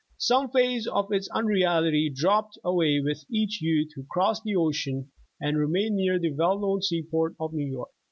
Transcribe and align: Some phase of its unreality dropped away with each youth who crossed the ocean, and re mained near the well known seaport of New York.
Some 0.17 0.49
phase 0.49 0.87
of 0.87 1.11
its 1.11 1.27
unreality 1.29 2.09
dropped 2.09 2.57
away 2.63 2.99
with 3.01 3.23
each 3.29 3.61
youth 3.61 3.89
who 3.95 4.03
crossed 4.09 4.41
the 4.43 4.55
ocean, 4.55 5.11
and 5.39 5.59
re 5.59 5.67
mained 5.67 5.91
near 5.93 6.17
the 6.17 6.33
well 6.33 6.57
known 6.59 6.81
seaport 6.81 7.35
of 7.39 7.53
New 7.53 7.67
York. 7.71 7.89